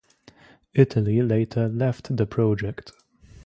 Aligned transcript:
Italy 0.73 1.21
later 1.21 1.67
left 1.69 2.17
the 2.17 2.25
project. 2.25 2.91